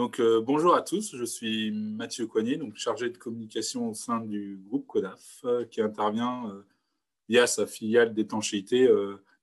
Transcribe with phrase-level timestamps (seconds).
[0.00, 4.20] Donc, euh, bonjour à tous, je suis Mathieu Coignet, donc chargé de communication au sein
[4.20, 6.62] du groupe CODAF, euh, qui intervient euh,
[7.28, 8.88] via sa filiale d'étanchéité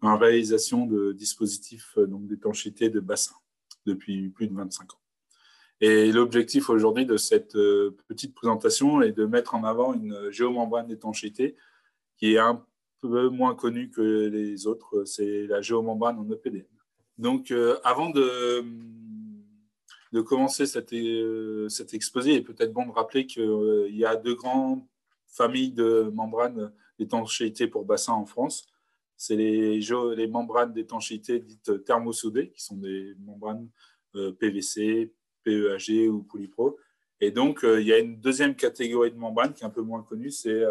[0.02, 3.36] dans la réalisation de dispositifs d'étanchéité de bassin
[3.86, 5.02] depuis plus de 25 ans.
[5.80, 7.54] Et l'objectif aujourd'hui de cette
[8.08, 11.56] petite présentation est de mettre en avant une géomembrane d'étanchéité
[12.18, 12.66] qui est un
[13.02, 16.66] peu moins connue que les autres, c'est la géomembrane en EPDM.
[17.20, 18.66] Donc, avant de
[20.14, 24.16] de commencer cet, euh, exposé, il est peut-être bon de rappeler qu'il euh, y a
[24.16, 24.84] deux grandes
[25.28, 28.68] familles de membranes d'étanchéité pour bassin en France.
[29.18, 33.70] C'est les, membranes d'étanchéité dites thermosoudées, qui sont des membranes
[34.16, 36.78] euh, PVC, PEAG ou Polypro.
[37.20, 40.04] Et donc, il y a une deuxième catégorie de membranes qui est un peu moins
[40.04, 40.62] connue, c'est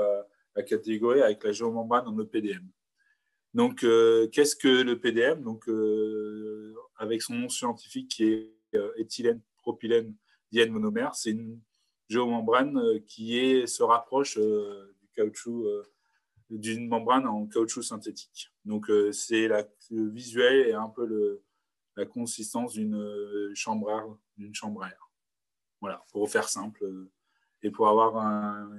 [0.55, 2.63] la catégorie avec la géomembrane en EPDM.
[3.53, 5.69] Donc, qu'est-ce que le PDM donc,
[6.99, 8.56] Avec son nom scientifique qui est
[8.97, 10.15] éthylène, propylène,
[10.53, 11.15] diène monomère.
[11.15, 11.61] C'est une
[12.09, 15.67] géomembrane euh, qui se rapproche euh, du caoutchouc,
[16.51, 18.53] d'une membrane en caoutchouc synthétique.
[18.65, 21.43] Donc, c'est le visuel et un peu
[21.97, 24.05] la consistance d'une chambre, à,
[24.53, 25.11] chambre à air.
[25.81, 27.09] Voilà, pour faire simple
[27.63, 28.17] et pour avoir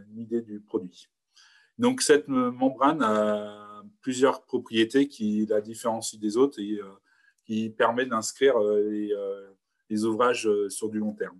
[0.09, 1.09] une idée du produit.
[1.77, 6.80] Donc, cette membrane a plusieurs propriétés qui la différencient des autres et
[7.43, 9.13] qui permet d'inscrire les,
[9.89, 11.39] les ouvrages euh, sur du long terme.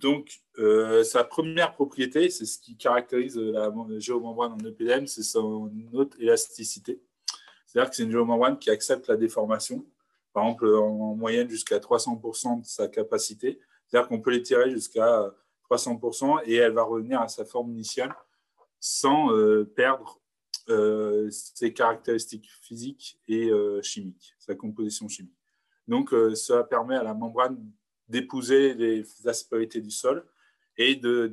[0.00, 5.70] Donc, euh, sa première propriété, c'est ce qui caractérise la géomembrane en EPDM, c'est son
[5.92, 7.00] haute élasticité.
[7.66, 9.86] C'est-à-dire que c'est une géomembrane qui accepte la déformation,
[10.32, 13.60] par exemple en moyenne jusqu'à 300% de sa capacité.
[13.86, 15.32] C'est-à-dire qu'on peut l'étirer jusqu'à
[15.70, 18.14] 300% et elle va revenir à sa forme initiale
[18.80, 20.20] sans euh, perdre
[21.30, 23.50] ses caractéristiques physiques et
[23.82, 25.43] chimiques, sa composition chimique.
[25.88, 27.70] Donc, euh, ça permet à la membrane
[28.08, 30.26] d'épouser les aspérités du sol
[30.76, 31.28] et euh,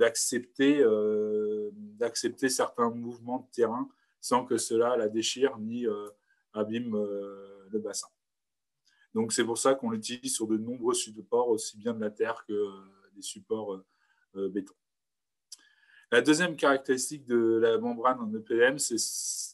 [1.97, 3.89] d'accepter certains mouvements de terrain
[4.19, 6.07] sans que cela la déchire ni euh,
[6.53, 6.95] abîme
[7.71, 8.07] le bassin.
[9.13, 12.45] Donc, c'est pour ça qu'on l'utilise sur de nombreux supports, aussi bien de la terre
[12.47, 12.53] que
[13.15, 13.81] des supports
[14.33, 14.73] béton.
[16.11, 18.97] La deuxième caractéristique de la membrane en EPM, c'est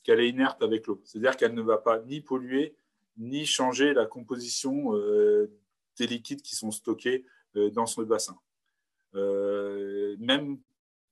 [0.04, 1.02] qu'elle est inerte avec l'eau.
[1.06, 2.76] C'est-à-dire qu'elle ne va pas ni polluer,
[3.18, 5.52] ni changer la composition euh,
[5.98, 8.38] des liquides qui sont stockés euh, dans ce bassin.
[9.16, 10.60] Euh, même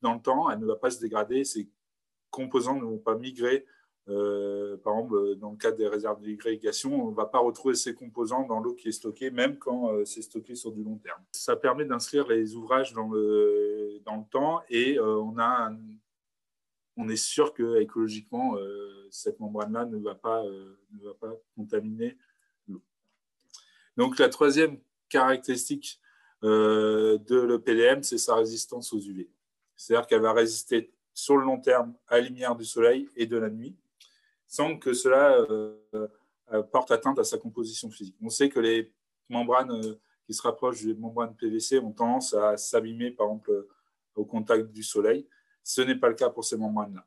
[0.01, 1.69] dans le temps, elle ne va pas se dégrader, ces
[2.29, 3.65] composants ne vont pas migrer.
[4.05, 8.45] par exemple, dans le cas des réserves d'irrigation, on ne va pas retrouver ces composants
[8.45, 11.23] dans l'eau qui est stockée, même quand c'est stocké sur du long terme.
[11.31, 15.71] Ça permet d'inscrire les ouvrages dans le, dans le temps et on a
[16.97, 21.33] on est sûr que écologiquement, euh, cette membrane-là ne, va pas, euh, ne va pas
[21.55, 22.17] contaminer
[22.67, 22.81] l'eau.
[23.97, 24.79] Donc la troisième
[25.09, 25.99] caractéristique
[26.43, 29.29] euh, de l'EPDM, c'est sa résistance aux UV.
[29.75, 33.37] C'est-à-dire qu'elle va résister sur le long terme à la lumière du soleil et de
[33.37, 33.75] la nuit,
[34.47, 35.45] sans que cela
[36.71, 38.15] porte atteinte à sa composition physique.
[38.21, 38.91] On sait que les
[39.29, 43.67] membranes qui se rapprochent des membranes PVC ont tendance à s'abîmer, par exemple,
[44.15, 45.25] au contact du soleil.
[45.65, 47.03] Ce n'est pas le cas pour ces membranes-là.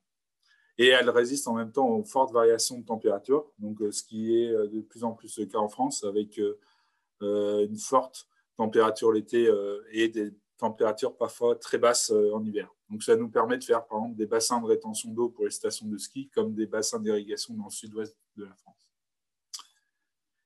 [0.78, 4.36] Et elles résistent en même temps aux fortes variations de température, donc euh, ce qui
[4.36, 9.12] est euh, de plus en plus le cas en France, avec euh, une forte température
[9.12, 9.48] l'été
[9.92, 12.74] et des températures parfois très basses en hiver.
[12.90, 15.52] Donc ça nous permet de faire par exemple des bassins de rétention d'eau pour les
[15.52, 18.90] stations de ski, comme des bassins d'irrigation dans le sud-ouest de la France.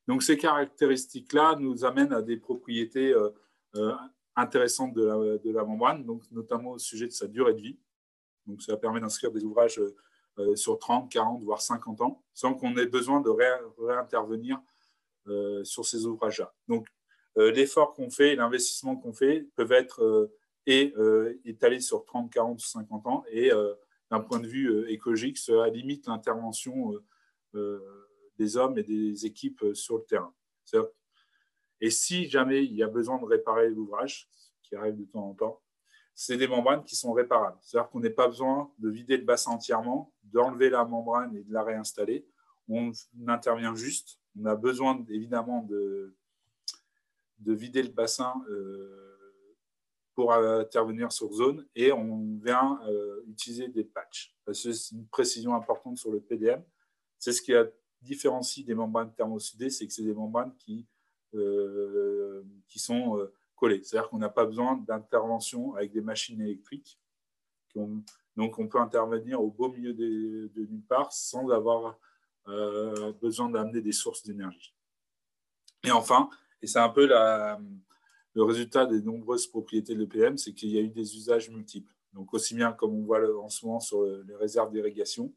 [0.06, 3.14] Donc ces caractéristiques-là nous amènent à des propriétés
[4.36, 7.78] intéressantes de la, de membrane, notamment au sujet de sa durée de vie.
[8.46, 9.80] Donc, ça permet d'inscrire des ouvrages
[10.38, 13.30] euh, sur 30, 40, voire 50 ans, sans qu'on ait besoin de
[13.78, 14.60] réintervenir
[15.26, 16.54] euh, sur ces ouvrages-là.
[16.68, 16.86] Donc,
[17.36, 20.30] euh, l'effort qu'on fait, l'investissement qu'on fait peuvent être
[20.66, 20.94] et,
[21.44, 23.24] étalés sur 30, 40 ou 50 ans.
[23.30, 23.50] Et
[24.10, 26.94] d'un point de vue écologique, cela limite l'intervention
[28.38, 30.32] des hommes et des équipes sur le terrain.
[31.80, 34.28] Et si jamais il y a besoin de réparer l'ouvrage,
[34.62, 35.62] qui arrive de temps en temps,
[36.14, 37.58] c'est des membranes qui sont réparables.
[37.62, 41.52] C'est-à-dire qu'on n'a pas besoin de vider le bassin entièrement, d'enlever la membrane et de
[41.52, 42.26] la réinstaller.
[42.68, 42.92] On
[43.26, 44.18] intervient juste.
[44.38, 46.16] On a besoin évidemment de,
[47.38, 49.18] de vider le bassin euh,
[50.14, 54.36] pour intervenir sur zone et on vient euh, utiliser des patchs.
[54.52, 56.62] C'est une précision importante sur le PDM.
[57.18, 57.66] C'est ce qui a
[58.02, 60.86] différencie des membranes thermosudées, c'est que c'est des membranes qui,
[61.34, 63.18] euh, qui sont
[63.82, 66.98] c'est-à-dire qu'on n'a pas besoin d'intervention avec des machines électriques.
[67.74, 71.98] donc, on peut intervenir au beau milieu de, nulle part sans avoir
[72.48, 74.74] euh, besoin d'amener des sources d'énergie.
[75.84, 76.28] Et enfin,
[76.60, 80.80] et c'est un peu le résultat des nombreuses propriétés de l'EPM, c'est qu'il y a
[80.80, 81.92] eu des usages multiples.
[82.12, 85.32] Donc aussi bien comme on voit en ce moment sur les réserves d'irrigation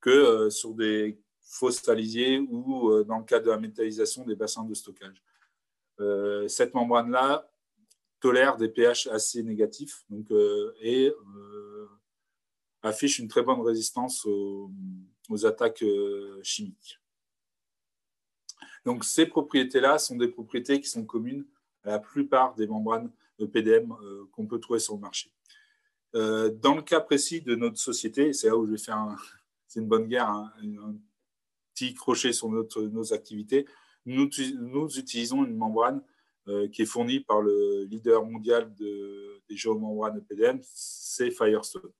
[0.00, 4.74] que sur des fosses salisiers ou dans le cas de la métallisation des bassins de
[4.74, 5.22] stockage.
[6.48, 7.50] Cette membrane-là
[8.20, 10.26] tolère des pH assez négatifs donc,
[10.80, 11.12] et
[12.86, 14.70] affiche une très bonne résistance aux,
[15.44, 17.00] attaques euh, chimiques.
[18.84, 21.44] Donc ces propriétés-là sont des propriétés qui sont communes
[21.82, 23.10] à la plupart des membranes
[23.40, 25.32] EPDM euh, qu'on peut trouver sur le marché.
[26.14, 29.16] Euh, dans le cas précis de notre société, c'est là où je vais faire un,
[29.76, 30.94] une bonne guerre, un,
[31.74, 33.66] petit crochet sur notre, nos activités,
[34.06, 34.28] nous,
[34.96, 36.02] utilisons une membrane
[36.72, 41.90] qui est fournie par le leader mondial de, des géomembranes EPDM, c'est Firestone.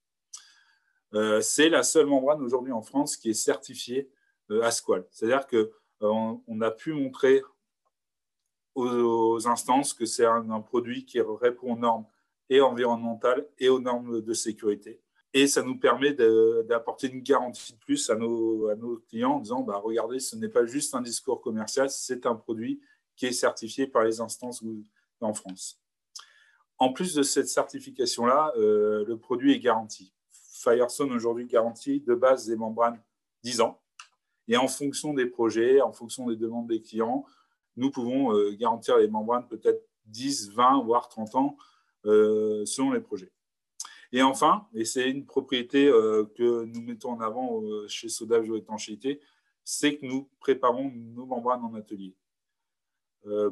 [1.15, 4.11] Euh, c'est la seule membrane aujourd'hui en France qui est certifiée
[4.51, 5.07] euh, ASQUAL.
[5.11, 5.71] C'est-à-dire qu'on
[6.03, 7.43] euh, a pu montrer
[8.75, 12.07] aux, instances que c'est un, produit qui répond aux normes
[12.51, 15.01] et environnementales et aux normes de sécurité.
[15.39, 19.77] Et ça nous permet d'apporter une garantie de plus à nos, clients en disant bah,
[19.77, 22.81] regardez, ce n'est pas juste un discours commercial, c'est un produit
[23.17, 24.65] qui est certifié par les instances
[25.21, 25.79] en France.
[26.79, 30.11] En plus de cette certification-là, le produit est garanti.
[30.33, 32.99] Firestone aujourd'hui garantit de base des membranes
[33.43, 33.83] 10 ans.
[34.49, 37.27] Et en fonction des projets, en fonction des demandes des clients,
[37.77, 41.59] nous pouvons euh, garantir les membranes peut-être 10, 20, voire 30 ans
[42.07, 43.31] euh, selon les projets.
[44.13, 49.21] Et enfin, et c'est une propriété euh, que nous mettons en avant chez Soda Étanchéité,
[49.65, 52.15] c'est que nous préparons nos membranes en atelier.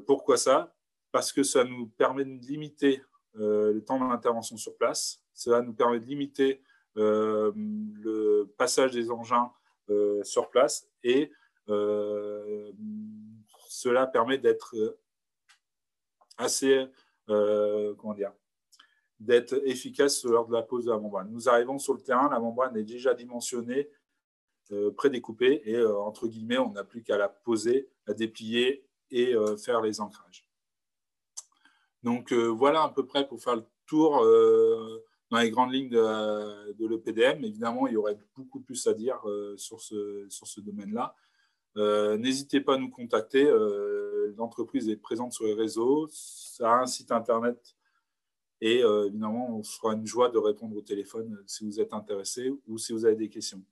[0.07, 0.75] pourquoi ça?
[1.11, 3.03] Parce que ça nous permet de limiter
[3.35, 6.63] le temps d'intervention sur place, cela nous permet de limiter
[6.97, 9.51] euh, le passage des engins
[9.91, 11.33] euh, sur place et
[11.69, 12.71] euh,
[13.69, 14.97] cela permet d'être
[16.39, 16.87] assez,
[17.27, 18.33] comment dire,
[19.21, 21.31] d'être efficace lors de la pose de la membrane.
[21.31, 23.91] Nous arrivons sur le terrain, la membrane est déjà dimensionnée,
[24.97, 30.01] prédécoupée, et entre guillemets, on n'a plus qu'à la poser, la déplier et faire les
[30.01, 30.49] ancrages.
[32.03, 34.25] Donc voilà à peu près pour faire le tour
[35.35, 37.45] dans les grandes lignes de, l'EPDM.
[37.45, 41.15] Évidemment, il y aurait beaucoup plus à dire euh, sur ce, sur ce domaine-là.
[41.77, 43.45] Euh, n'hésitez pas à nous contacter.
[43.45, 47.75] Euh, l'entreprise est présente sur les réseaux, ça a un site internet
[48.61, 52.79] et évidemment, on sera une joie de répondre au téléphone si vous êtes intéressé ou
[52.79, 53.63] si vous avez des questions.